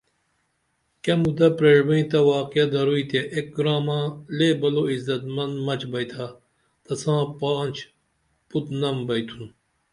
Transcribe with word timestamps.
کیہ 1.03 1.15
مدہ 1.21 1.47
پریڜبئں 1.57 2.05
تہ 2.11 2.19
واقعہ 2.33 2.65
دروئی 2.73 3.03
تے 3.09 3.19
ایک 3.35 3.45
گرامہ 3.55 3.99
لے 4.37 4.49
بلو 4.61 4.83
عزت 4.93 5.21
من 5.35 5.51
مچ 5.65 5.81
بیئتھا 5.91 6.25
تساں 6.85 7.21
پانچ 7.39 7.75
پُترنم 8.49 8.97
بیئتُھن 9.07 9.45